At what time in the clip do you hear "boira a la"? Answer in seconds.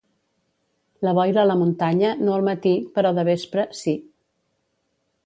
1.17-1.57